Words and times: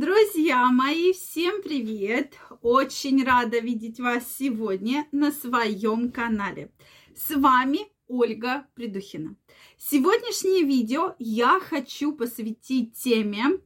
Друзья 0.00 0.70
мои, 0.70 1.12
всем 1.12 1.60
привет! 1.60 2.34
Очень 2.62 3.24
рада 3.24 3.58
видеть 3.58 3.98
вас 3.98 4.22
сегодня 4.38 5.08
на 5.10 5.32
своем 5.32 6.12
канале. 6.12 6.70
С 7.16 7.34
вами 7.34 7.80
Ольга 8.06 8.68
Придухина. 8.76 9.34
Сегодняшнее 9.76 10.62
видео 10.62 11.16
я 11.18 11.58
хочу 11.58 12.12
посвятить 12.12 12.94
теме, 12.94 13.58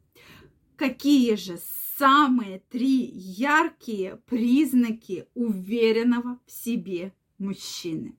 какие 0.76 1.34
же 1.34 1.58
самые 1.99 2.60
три 2.71 3.10
яркие 3.12 4.17
признаки 4.24 5.26
уверенного 5.35 6.40
в 6.46 6.51
себе 6.51 7.12
мужчины. 7.43 8.17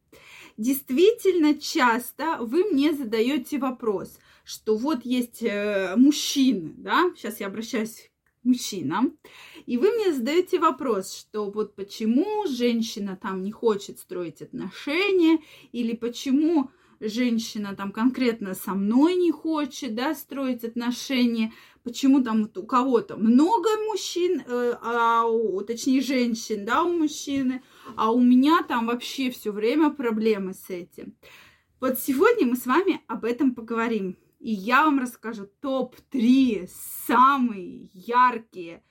Действительно 0.58 1.56
часто 1.56 2.38
вы 2.40 2.66
мне 2.66 2.94
задаете 2.94 3.58
вопрос, 3.58 4.20
что 4.44 4.76
вот 4.76 5.04
есть 5.06 5.42
э, 5.42 5.96
мужчины, 5.96 6.74
да, 6.78 7.12
сейчас 7.16 7.40
я 7.40 7.48
обращаюсь 7.48 8.12
к 8.42 8.46
мужчинам, 8.46 9.18
и 9.66 9.78
вы 9.78 9.90
мне 9.92 10.14
задаете 10.14 10.60
вопрос, 10.60 11.16
что 11.18 11.50
вот 11.50 11.76
почему 11.76 12.46
женщина 12.48 13.18
там 13.20 13.42
не 13.42 13.52
хочет 13.52 14.00
строить 14.00 14.42
отношения, 14.42 15.40
или 15.72 15.96
почему 15.96 16.70
женщина 17.08 17.76
там 17.76 17.92
конкретно 17.92 18.54
со 18.54 18.74
мной 18.74 19.16
не 19.16 19.32
хочет, 19.32 19.96
да, 19.96 20.16
строить 20.16 20.64
отношения, 20.64 21.54
почему 21.84 22.24
там 22.24 22.44
вот 22.44 22.58
у 22.58 22.64
кого-то 22.64 23.18
много 23.18 23.70
мужчин, 23.88 24.42
э, 24.46 24.76
а 24.82 25.26
у, 25.26 25.62
точнее 25.62 26.02
женщин, 26.02 26.66
да, 26.66 26.84
у 26.84 26.98
мужчины, 26.98 27.62
а 27.96 28.12
у 28.12 28.20
меня 28.20 28.64
там 28.64 28.88
вообще 28.88 29.30
все 29.32 29.52
время 29.52 29.90
проблемы 29.90 30.54
с 30.54 30.70
этим. 30.70 31.16
Вот 31.80 32.00
сегодня 32.00 32.48
мы 32.48 32.56
с 32.56 32.66
вами 32.66 33.02
об 33.08 33.26
этом 33.26 33.54
поговорим. 33.54 34.18
И 34.40 34.52
я 34.52 34.84
вам 34.84 35.00
расскажу 35.00 35.48
топ-3 35.62 36.70
самые 37.08 37.90
яркие 37.94 38.84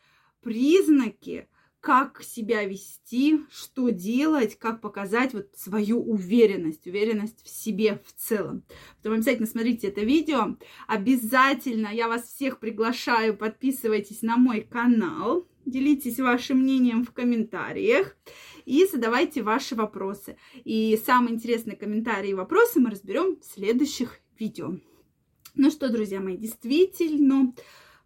признаки, 0.43 1.49
как 1.83 2.23
себя 2.23 2.65
вести, 2.65 3.41
что 3.51 3.91
делать, 3.91 4.57
как 4.57 4.81
показать 4.81 5.35
вот 5.35 5.49
свою 5.57 6.01
уверенность, 6.01 6.87
уверенность 6.87 7.45
в 7.45 7.49
себе 7.49 8.01
в 8.07 8.13
целом. 8.13 8.63
Поэтому 8.95 9.17
обязательно 9.17 9.49
смотрите 9.49 9.89
это 9.89 10.03
видео. 10.03 10.57
Обязательно 10.87 11.89
я 11.89 12.07
вас 12.07 12.23
всех 12.23 12.61
приглашаю, 12.61 13.37
подписывайтесь 13.37 14.23
на 14.23 14.37
мой 14.37 14.61
канал, 14.61 15.49
делитесь 15.67 16.21
вашим 16.21 16.59
мнением 16.59 17.05
в 17.05 17.11
комментариях 17.13 18.17
и 18.65 18.87
задавайте 18.87 19.43
ваши 19.43 19.75
вопросы. 19.75 20.37
И 20.63 20.97
самые 21.05 21.35
интересные 21.35 21.77
комментарии 21.77 22.31
и 22.31 22.35
вопросы 22.35 22.79
мы 22.79 22.91
разберем 22.91 23.41
в 23.41 23.45
следующих 23.45 24.21
видео. 24.39 24.77
Ну 25.57 25.71
что, 25.73 25.89
друзья 25.89 26.21
мои, 26.21 26.37
действительно, 26.37 27.53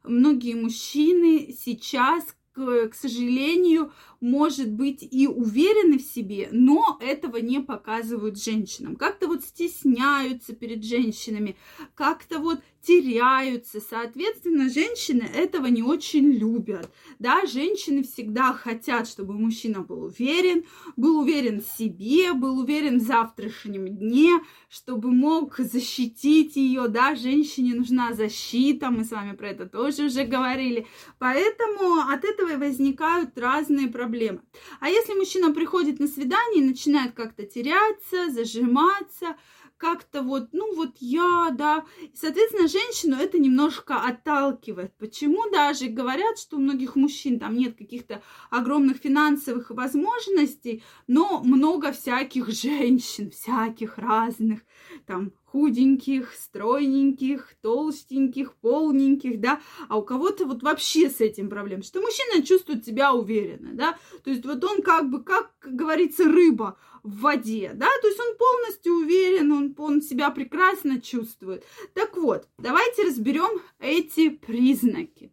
многие 0.03 0.55
мужчины 0.55 1.55
сейчас, 1.59 2.36
к, 2.57 2.95
сожалению, 2.95 3.93
может 4.21 4.71
быть 4.71 5.07
и 5.09 5.29
уверены 5.29 5.99
в 5.99 6.03
себе, 6.03 6.49
но 6.51 6.99
этого 7.03 7.37
не 7.37 7.61
показывают 7.61 8.43
женщинам. 8.43 8.97
Как-то 8.97 9.27
вот 9.27 9.45
стесняются 9.45 10.55
перед 10.55 10.83
женщинами, 10.83 11.57
как-то 11.95 12.39
вот 12.39 12.61
теряются. 12.87 13.81
Соответственно, 13.81 14.70
женщины 14.70 15.23
этого 15.23 15.67
не 15.67 15.83
очень 15.83 16.31
любят. 16.31 16.89
Да, 17.19 17.45
женщины 17.47 18.05
всегда 18.05 18.53
хотят, 18.53 19.09
чтобы 19.09 19.34
мужчина 19.34 19.81
был 19.81 20.05
уверен, 20.05 20.65
был 20.97 21.19
уверен 21.19 21.61
в 21.61 21.67
себе, 21.67 22.33
был 22.33 22.61
уверен 22.61 23.01
в 23.01 23.03
завтрашнем 23.03 23.89
дне, 23.89 24.41
чтобы 24.69 25.11
мог 25.11 25.59
защитить 25.59 26.56
ее. 26.56 26.87
Да, 26.89 27.17
женщине 27.17 27.75
нужна 27.75 28.12
защита, 28.12 28.91
мы 28.91 29.05
с 29.05 29.11
вами 29.11 29.34
про 29.34 29.48
это 29.48 29.67
тоже 29.67 30.05
уже 30.05 30.25
говорили. 30.25 30.87
Поэтому 31.19 32.00
от 32.09 32.25
этого 32.25 32.53
и 32.53 32.56
возникают 32.56 33.37
разные 33.37 33.89
проблемы. 33.89 34.41
А 34.81 34.89
если 34.89 35.15
мужчина 35.15 35.53
приходит 35.53 35.98
на 35.98 36.06
свидание 36.06 36.62
и 36.62 36.69
начинает 36.69 37.12
как-то 37.15 37.45
теряться, 37.45 38.31
зажиматься, 38.31 39.37
как-то 39.76 40.22
вот, 40.22 40.48
ну 40.53 40.75
вот 40.75 40.97
я, 41.00 41.50
да. 41.53 41.84
Соответственно, 42.14 42.69
женщину 42.69 43.16
это 43.16 43.38
немножко 43.38 43.97
отталкивает. 43.97 44.97
Почему 44.97 45.50
даже 45.50 45.87
говорят, 45.87 46.38
что 46.38 46.56
у 46.56 46.60
многих 46.60 46.97
мужчин 46.97 47.38
там 47.38 47.56
нет 47.56 47.76
каких-то 47.76 48.22
огромных 48.50 48.98
финансовых 48.98 49.70
возможностей, 49.70 50.82
но 51.06 51.41
много 51.42 51.92
всяких 51.92 52.48
женщин, 52.48 53.31
всяких 53.31 53.98
разных, 53.98 54.60
там 55.06 55.32
худеньких, 55.56 56.34
стройненьких, 56.34 57.55
толстеньких, 57.62 58.53
полненьких, 58.56 59.41
да, 59.41 59.62
а 59.89 59.97
у 59.97 60.03
кого-то 60.03 60.44
вот 60.44 60.62
вообще 60.62 61.09
с 61.09 61.22
этим 61.22 61.49
проблем, 61.49 61.83
что 61.83 62.03
мужчина 62.03 62.44
чувствует 62.44 62.84
себя 62.84 63.15
уверенно, 63.15 63.72
да, 63.72 63.97
то 64.22 64.28
есть 64.28 64.45
вот 64.45 64.62
он 64.62 64.83
как 64.83 65.09
бы, 65.09 65.25
как 65.25 65.53
говорится, 65.62 66.25
рыба 66.25 66.77
в 67.03 67.21
воде, 67.21 67.72
да, 67.75 67.89
то 68.03 68.06
есть 68.06 68.21
он 68.21 68.37
полностью 68.37 68.93
уверен, 68.97 69.50
он, 69.50 69.75
он 69.78 70.03
себя 70.03 70.28
прекрасно 70.28 71.00
чувствует. 71.00 71.65
Так 71.95 72.19
вот, 72.19 72.47
давайте 72.59 73.05
разберем 73.05 73.62
эти 73.78 74.28
признаки. 74.28 75.33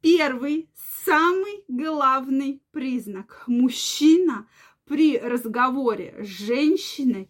Первый, 0.00 0.70
самый 1.04 1.64
главный 1.66 2.62
признак. 2.70 3.42
Мужчина 3.48 4.46
при 4.84 5.18
разговоре 5.18 6.14
с 6.22 6.26
женщиной 6.28 7.28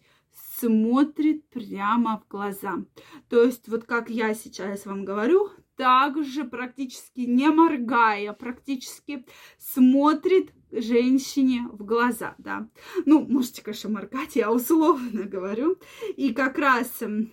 смотрит 0.59 1.47
прямо 1.49 2.19
в 2.19 2.27
глаза. 2.27 2.83
То 3.29 3.43
есть 3.43 3.67
вот 3.67 3.83
как 3.83 4.09
я 4.09 4.33
сейчас 4.33 4.85
вам 4.85 5.05
говорю, 5.05 5.49
также 5.75 6.43
практически 6.43 7.21
не 7.21 7.49
моргая, 7.49 8.33
практически 8.33 9.25
смотрит 9.59 10.51
женщине 10.71 11.67
в 11.71 11.85
глаза, 11.85 12.35
да. 12.39 12.67
Ну, 13.05 13.25
можете, 13.25 13.61
конечно, 13.61 13.89
моргать, 13.89 14.35
я 14.35 14.51
условно 14.51 15.23
говорю. 15.23 15.77
И 16.15 16.33
как 16.33 16.57
раз 16.57 17.01
эм, 17.01 17.31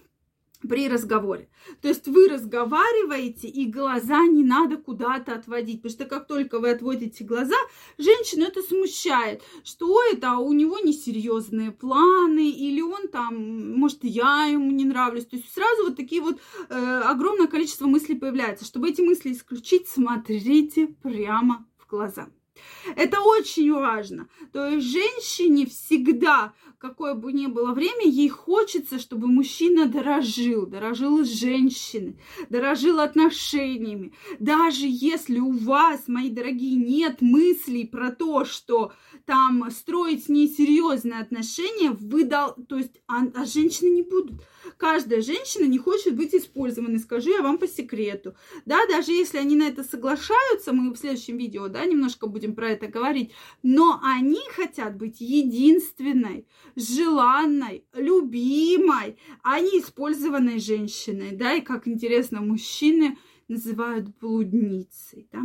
при 0.69 0.89
разговоре. 0.89 1.49
То 1.81 1.89
есть 1.89 2.07
вы 2.09 2.29
разговариваете, 2.29 3.49
и 3.49 3.67
глаза 3.67 4.27
не 4.27 4.45
надо 4.45 4.77
куда-то 4.77 5.35
отводить, 5.35 5.83
потому 5.83 5.93
что 5.93 6.05
как 6.05 6.27
только 6.27 6.59
вы 6.59 6.71
отводите 6.71 7.25
глаза, 7.25 7.57
женщину 7.99 8.45
это 8.45 8.63
смущает, 8.63 9.43
что 9.63 10.01
это 10.13 10.39
у 10.39 10.53
него 10.53 10.79
несерьезные 10.79 11.73
планы, 11.73 12.51
или 12.51 12.81
он 12.81 13.09
там, 13.09 13.79
может, 13.79 14.05
я 14.05 14.47
ему 14.47 14.71
не 14.71 14.85
нравлюсь. 14.85 15.27
То 15.27 15.37
есть 15.37 15.53
сразу 15.53 15.85
вот 15.85 15.97
такие 15.97 16.23
вот 16.23 16.39
э, 16.69 16.75
огромное 17.05 17.47
количество 17.47 17.87
мыслей 17.87 18.17
появляется. 18.17 18.65
Чтобы 18.65 18.91
эти 18.91 19.01
мысли 19.01 19.33
исключить, 19.33 19.89
смотрите 19.89 20.89
прямо 21.03 21.67
в 21.79 21.87
глаза. 21.89 22.29
Это 22.97 23.21
очень 23.21 23.73
важно. 23.73 24.29
То 24.53 24.69
есть 24.69 24.87
женщине 24.87 25.67
всегда, 25.67 26.53
какое 26.79 27.15
бы 27.15 27.33
ни 27.33 27.47
было 27.47 27.73
время, 27.73 28.07
ей 28.07 28.29
хочется, 28.29 28.99
чтобы 28.99 29.27
мужчина 29.27 29.87
дорожил, 29.87 30.67
дорожил 30.67 31.25
женщиной, 31.25 32.19
дорожил 32.51 33.01
отношениями. 33.01 34.13
Даже 34.39 34.87
если 34.87 35.39
у 35.41 35.53
вас, 35.53 36.09
мои 36.09 36.31
дорогие, 36.31 36.77
нет 36.77 37.23
мыслей 37.23 37.87
про 37.87 38.11
то, 38.11 38.45
что 38.45 38.93
там 39.25 39.71
строить 39.71 40.29
несерьезные 40.29 41.21
отношения, 41.21 41.91
вы 41.91 42.25
дал, 42.25 42.55
то 42.69 42.77
есть, 42.77 43.01
а, 43.09 43.23
а 43.35 43.47
женщины 43.47 43.89
не 43.89 44.03
будут. 44.03 44.43
Каждая 44.77 45.23
женщина 45.23 45.65
не 45.65 45.79
хочет 45.79 46.17
быть 46.17 46.35
использованной, 46.35 46.99
скажу 46.99 47.31
я 47.31 47.43
вам 47.43 47.59
по 47.59 47.67
секрету. 47.67 48.35
Да, 48.67 48.79
даже 48.87 49.13
если 49.13 49.39
они 49.39 49.57
на 49.57 49.69
это 49.69 49.85
соглашаются, 49.85 50.73
мы 50.73 50.93
в 50.93 50.99
следующем 50.99 51.39
видео, 51.39 51.69
да, 51.69 51.85
немножко 51.85 52.27
будем 52.27 52.44
про 52.53 52.71
это 52.71 52.89
говорить, 52.89 53.33
но 53.63 54.01
они 54.03 54.41
хотят 54.55 54.97
быть 54.97 55.21
единственной, 55.21 56.47
желанной, 56.77 57.85
любимой, 57.95 59.17
а 59.43 59.61
не 59.61 59.81
использованной 59.81 60.59
женщиной, 60.59 61.33
да, 61.33 61.55
и 61.55 61.61
как 61.61 61.89
интересно, 61.89 62.41
мужчины 62.41 63.17
называют 63.49 64.09
блудницей, 64.19 65.29
да. 65.33 65.43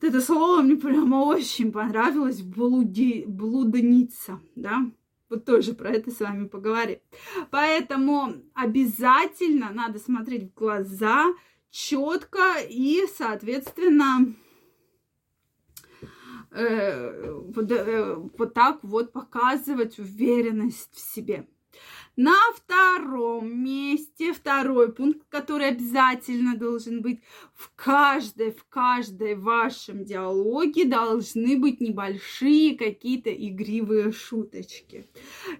Вот 0.00 0.08
это 0.08 0.20
слово 0.20 0.62
мне 0.62 0.76
прямо 0.76 1.24
очень 1.24 1.72
понравилось, 1.72 2.42
блуди, 2.42 3.24
блудница, 3.26 4.40
да, 4.56 4.90
вот 5.32 5.46
тоже 5.46 5.72
про 5.72 5.90
это 5.90 6.10
с 6.10 6.20
вами 6.20 6.46
поговорим. 6.46 6.98
Поэтому 7.50 8.34
обязательно 8.52 9.70
надо 9.72 9.98
смотреть 9.98 10.50
в 10.50 10.54
глаза 10.54 11.32
четко 11.70 12.60
и, 12.68 13.06
соответственно, 13.16 14.34
э, 16.54 17.32
вот, 17.32 17.70
э, 17.70 18.14
вот 18.14 18.54
так 18.54 18.78
вот 18.82 19.12
показывать 19.12 19.98
уверенность 19.98 20.94
в 20.94 21.00
себе. 21.00 21.46
На 22.16 22.36
втором 22.54 23.64
месте, 23.64 24.34
второй 24.34 24.92
пункт, 24.92 25.22
который 25.30 25.68
обязательно 25.68 26.56
должен 26.56 27.00
быть 27.00 27.20
в 27.54 27.72
каждой, 27.74 28.50
в 28.50 28.64
каждой 28.68 29.34
вашем 29.34 30.04
диалоге 30.04 30.84
должны 30.84 31.56
быть 31.58 31.80
небольшие 31.80 32.76
какие-то 32.76 33.32
игривые 33.32 34.12
шуточки. 34.12 35.06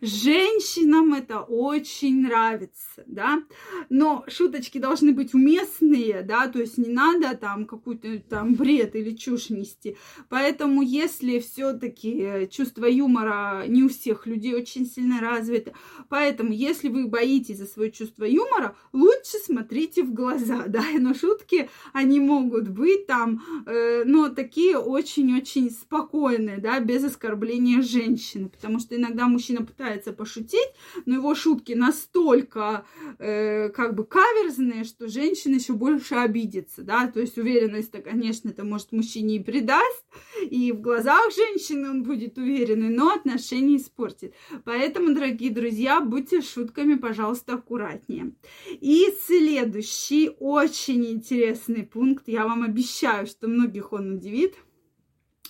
Женщинам 0.03 1.15
это 1.15 1.41
очень 1.41 2.21
нравится, 2.21 3.03
да, 3.07 3.43
но 3.89 4.25
шуточки 4.29 4.77
должны 4.77 5.13
быть 5.13 5.33
уместные, 5.33 6.23
да, 6.23 6.49
то 6.49 6.61
есть 6.61 6.77
не 6.77 6.91
надо 6.93 7.35
там 7.35 7.65
какую-то 7.65 8.19
там 8.29 8.55
бред 8.55 8.95
или 8.95 9.17
чушь 9.17 9.49
нести. 9.49 9.97
Поэтому 10.29 10.83
если 10.83 11.39
все-таки 11.39 12.47
чувство 12.51 12.85
юмора 12.85 13.65
не 13.67 13.85
у 13.85 13.89
всех 13.89 14.27
людей 14.27 14.55
очень 14.55 14.85
сильно 14.85 15.19
развито, 15.21 15.73
поэтому 16.11 16.42
Поэтому, 16.43 16.59
если 16.59 16.89
вы 16.89 17.07
боитесь 17.07 17.59
за 17.59 17.67
свое 17.67 17.93
чувство 17.93 18.25
юмора, 18.25 18.75
лучше 18.93 19.39
смотрите 19.45 20.03
в 20.03 20.13
глаза, 20.13 20.65
да, 20.67 20.83
но 20.99 21.15
шутки, 21.15 21.71
они 21.93 22.19
могут 22.19 22.69
быть 22.69 23.07
там, 23.07 23.43
э, 23.67 24.03
но 24.05 24.29
такие 24.29 24.77
очень-очень 24.77 25.71
спокойные, 25.71 26.59
да, 26.59 26.81
без 26.81 27.05
оскорбления 27.05 27.81
женщины, 27.81 28.49
потому 28.49 28.81
что 28.81 28.97
иногда 28.97 29.29
мужчина 29.29 29.65
пытается 29.65 30.13
пошутить, 30.13 30.69
но 31.07 31.15
его 31.15 31.35
шутки 31.37 31.75
настолько, 31.75 32.85
э, 33.21 33.69
как 33.69 33.95
бы, 33.95 34.05
каверзные, 34.05 34.83
что 34.83 35.07
женщина 35.07 35.55
еще 35.55 35.75
больше 35.75 36.17
обидится, 36.17 36.83
да, 36.83 37.07
то 37.07 37.21
есть 37.21 37.39
уверенность-то, 37.39 38.01
конечно, 38.01 38.49
это 38.49 38.65
может 38.65 38.91
мужчине 38.91 39.37
и 39.37 39.43
придаст, 39.45 40.05
и 40.51 40.73
в 40.73 40.81
глазах 40.81 41.23
женщины 41.37 41.89
он 41.89 42.03
будет 42.03 42.37
уверенный, 42.37 42.89
но 42.89 43.13
отношения 43.13 43.77
испортит. 43.77 44.35
Поэтому, 44.65 45.15
дорогие 45.15 45.53
друзья, 45.53 46.01
будьте 46.01 46.32
будьте 46.33 46.47
шутками, 46.47 46.95
пожалуйста, 46.95 47.55
аккуратнее. 47.55 48.35
И 48.81 49.07
следующий 49.27 50.31
очень 50.39 51.07
интересный 51.07 51.85
пункт, 51.85 52.29
я 52.29 52.45
вам 52.45 52.63
обещаю, 52.63 53.27
что 53.27 53.49
многих 53.49 53.93
он 53.93 54.15
удивит, 54.15 54.55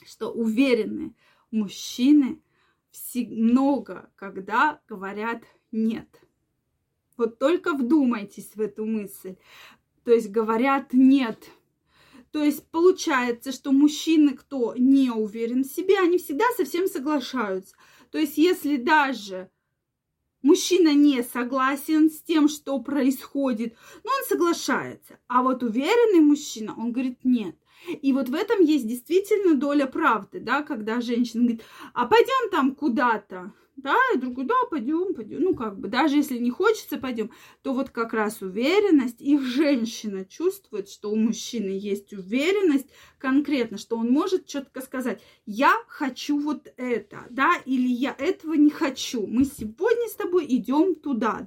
что 0.04 0.30
уверенные 0.30 1.14
мужчины 1.50 2.40
много 3.14 4.10
когда 4.16 4.80
говорят 4.88 5.42
«нет». 5.70 6.08
Вот 7.16 7.38
только 7.38 7.72
вдумайтесь 7.72 8.50
в 8.54 8.60
эту 8.60 8.84
мысль. 8.84 9.36
То 10.04 10.12
есть 10.12 10.30
говорят 10.30 10.92
«нет». 10.92 11.38
То 12.32 12.42
есть 12.42 12.66
получается, 12.70 13.52
что 13.52 13.72
мужчины, 13.72 14.34
кто 14.34 14.74
не 14.76 15.10
уверен 15.10 15.64
в 15.64 15.66
себе, 15.66 15.98
они 15.98 16.16
всегда 16.16 16.44
совсем 16.56 16.86
соглашаются. 16.86 17.76
То 18.10 18.18
есть 18.18 18.38
если 18.38 18.76
даже 18.76 19.50
мужчина 20.42 20.94
не 20.94 21.22
согласен 21.22 22.10
с 22.10 22.20
тем, 22.22 22.48
что 22.48 22.78
происходит, 22.80 23.76
но 24.04 24.10
он 24.10 24.24
соглашается. 24.28 25.18
А 25.28 25.42
вот 25.42 25.62
уверенный 25.62 26.20
мужчина, 26.20 26.74
он 26.76 26.92
говорит 26.92 27.18
нет. 27.24 27.56
И 27.88 28.12
вот 28.12 28.28
в 28.28 28.34
этом 28.34 28.62
есть 28.62 28.86
действительно 28.86 29.54
доля 29.54 29.86
правды, 29.86 30.40
да, 30.40 30.62
когда 30.62 31.00
женщина 31.00 31.42
говорит, 31.42 31.62
а 31.94 32.06
пойдем 32.06 32.50
там 32.50 32.74
куда-то, 32.74 33.52
да, 33.76 33.96
и 34.14 34.18
другой, 34.18 34.44
да, 34.44 34.54
пойдем, 34.70 35.14
пойдем. 35.14 35.40
Ну, 35.40 35.54
как 35.54 35.78
бы, 35.78 35.88
даже 35.88 36.16
если 36.16 36.38
не 36.38 36.50
хочется, 36.50 36.98
пойдем, 36.98 37.30
то 37.62 37.72
вот 37.72 37.90
как 37.90 38.12
раз 38.12 38.42
уверенность, 38.42 39.20
и 39.20 39.38
женщина 39.38 40.24
чувствует, 40.24 40.88
что 40.88 41.10
у 41.10 41.16
мужчины 41.16 41.70
есть 41.70 42.12
уверенность 42.12 42.88
конкретно, 43.18 43.78
что 43.78 43.96
он 43.96 44.10
может 44.10 44.46
четко 44.46 44.80
сказать, 44.80 45.22
я 45.46 45.74
хочу 45.88 46.38
вот 46.38 46.72
это, 46.76 47.26
да, 47.30 47.54
или 47.64 47.88
я 47.88 48.14
этого 48.18 48.54
не 48.54 48.70
хочу. 48.70 49.26
Мы 49.26 49.44
сегодня 49.44 50.08
с 50.08 50.14
тобой 50.14 50.46
идем 50.48 50.94
туда, 50.94 51.46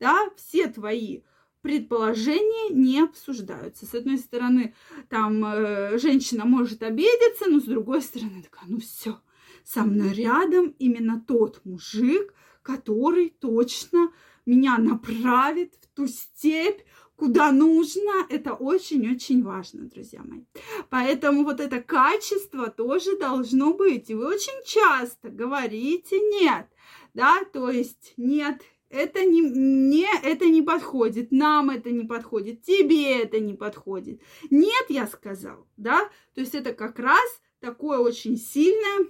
да, 0.00 0.30
все 0.36 0.68
твои 0.68 1.20
предположения 1.66 2.70
не 2.70 3.00
обсуждаются. 3.00 3.86
С 3.86 3.94
одной 3.94 4.18
стороны, 4.18 4.72
там 5.08 5.44
э, 5.44 5.98
женщина 5.98 6.44
может 6.44 6.84
обидеться, 6.84 7.50
но 7.50 7.58
с 7.58 7.64
другой 7.64 8.02
стороны, 8.02 8.40
такая, 8.42 8.68
ну 8.68 8.78
все, 8.78 9.18
со 9.64 9.82
мной 9.82 10.12
рядом 10.12 10.76
именно 10.78 11.20
тот 11.26 11.60
мужик, 11.64 12.32
который 12.62 13.30
точно 13.30 14.12
меня 14.46 14.78
направит 14.78 15.74
в 15.74 15.96
ту 15.96 16.06
степь, 16.06 16.82
куда 17.16 17.50
нужно. 17.50 18.12
Это 18.28 18.54
очень-очень 18.54 19.42
важно, 19.42 19.86
друзья 19.86 20.22
мои. 20.22 20.44
Поэтому 20.88 21.42
вот 21.42 21.58
это 21.58 21.82
качество 21.82 22.70
тоже 22.70 23.18
должно 23.18 23.74
быть. 23.74 24.08
И 24.08 24.14
вы 24.14 24.28
очень 24.28 24.64
часто 24.64 25.30
говорите 25.30 26.20
нет, 26.20 26.68
да, 27.12 27.42
то 27.52 27.70
есть 27.70 28.14
нет, 28.16 28.62
это 28.88 29.24
не 29.24 29.42
мне 29.42 30.08
это 30.22 30.46
не 30.46 30.62
подходит, 30.62 31.32
нам 31.32 31.70
это 31.70 31.90
не 31.90 32.04
подходит, 32.04 32.62
тебе 32.62 33.22
это 33.22 33.40
не 33.40 33.54
подходит. 33.54 34.20
Нет, 34.50 34.86
я 34.88 35.06
сказал, 35.06 35.66
да, 35.76 36.08
то 36.34 36.40
есть 36.40 36.54
это 36.54 36.72
как 36.72 36.98
раз 36.98 37.40
такое 37.60 37.98
очень 37.98 38.36
сильное 38.36 39.06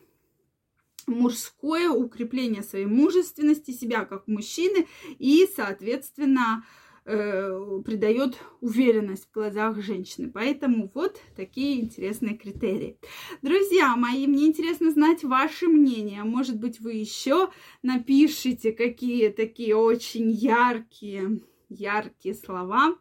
мужское 1.06 1.88
укрепление 1.88 2.62
своей 2.62 2.87
мужественности, 2.87 3.70
себя 3.70 4.05
как 4.05 4.26
мужчины 4.26 4.88
и, 5.19 5.49
соответственно, 5.55 6.64
э, 7.06 7.80
придает 7.84 8.38
уверенность 8.60 9.26
в 9.26 9.32
глазах 9.32 9.80
женщины. 9.80 10.30
Поэтому 10.30 10.90
вот 10.94 11.16
такие 11.36 11.80
интересные 11.80 12.36
критерии. 12.36 12.98
Друзья 13.42 13.96
мои, 13.96 14.26
мне 14.26 14.46
интересно 14.46 14.90
знать 14.90 15.24
ваше 15.24 15.68
мнение. 15.68 16.24
Может 16.24 16.58
быть, 16.58 16.80
вы 16.80 16.94
еще 16.94 17.50
напишите 17.82 18.72
какие 18.72 19.28
такие 19.28 19.76
очень 19.76 20.30
яркие, 20.30 21.40
яркие 21.68 22.34
слова 22.34 22.96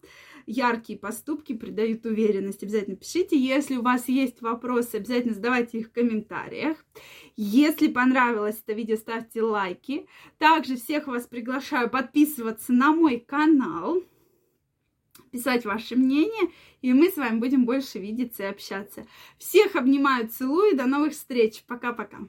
яркие 0.46 0.98
поступки 0.98 1.54
придают 1.54 2.06
уверенность. 2.06 2.64
Обязательно 2.64 2.96
пишите. 2.96 3.38
Если 3.38 3.76
у 3.76 3.82
вас 3.82 4.08
есть 4.08 4.42
вопросы, 4.42 4.96
обязательно 4.96 5.34
задавайте 5.34 5.80
их 5.80 5.88
в 5.88 5.92
комментариях. 5.92 6.84
Если 7.36 7.88
понравилось 7.88 8.62
это 8.66 8.74
видео, 8.74 8.96
ставьте 8.96 9.42
лайки. 9.42 10.08
Также 10.38 10.76
всех 10.76 11.08
вас 11.08 11.26
приглашаю 11.28 11.90
подписываться 11.90 12.74
на 12.74 12.94
мой 12.94 13.20
канал, 13.20 14.04
писать 15.32 15.66
ваше 15.66 15.96
мнение, 15.96 16.50
и 16.82 16.94
мы 16.94 17.10
с 17.10 17.18
вами 17.18 17.40
будем 17.40 17.66
больше 17.66 18.00
видеться 18.00 18.44
и 18.44 18.48
общаться. 18.48 19.06
Всех 19.38 19.76
обнимаю, 19.76 20.30
целую, 20.30 20.78
до 20.78 20.86
новых 20.86 21.14
встреч. 21.14 21.64
Пока-пока. 21.68 22.20